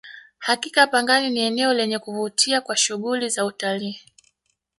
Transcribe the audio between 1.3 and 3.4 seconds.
eneo lenye kuvutia kwa shughuli